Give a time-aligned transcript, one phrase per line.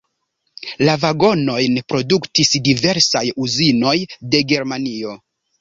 [0.87, 3.97] La vagonojn produktis diversaj uzinoj
[4.33, 5.17] de Germanio.